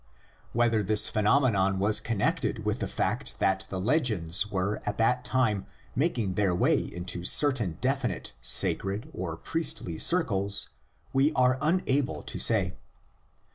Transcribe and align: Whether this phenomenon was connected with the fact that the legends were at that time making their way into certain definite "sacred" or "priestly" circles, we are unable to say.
Whether 0.51 0.81
this 0.81 1.07
phenomenon 1.09 1.77
was 1.77 1.99
connected 1.99 2.65
with 2.65 2.79
the 2.79 2.87
fact 2.87 3.37
that 3.37 3.67
the 3.69 3.79
legends 3.79 4.47
were 4.49 4.81
at 4.83 4.97
that 4.97 5.23
time 5.23 5.67
making 5.95 6.33
their 6.33 6.55
way 6.55 6.79
into 6.79 7.23
certain 7.23 7.77
definite 7.81 8.33
"sacred" 8.41 9.11
or 9.13 9.37
"priestly" 9.37 9.99
circles, 9.99 10.69
we 11.13 11.31
are 11.33 11.59
unable 11.61 12.23
to 12.23 12.39
say. 12.39 12.73